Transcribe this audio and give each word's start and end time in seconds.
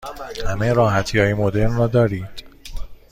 همه 0.47 0.73
راحتی 0.73 1.19
های 1.19 1.33
مدرن 1.33 1.75
را 1.77 1.87
دارید؟ 1.87 2.43